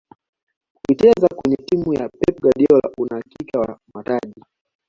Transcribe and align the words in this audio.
ukicheza 0.77 1.27
kwenye 1.37 1.55
timu 1.55 1.93
ya 1.93 2.09
pep 2.09 2.39
guardiola 2.41 2.89
una 2.97 3.15
uhakika 3.15 3.59
wa 3.59 3.79
mataji 3.93 4.43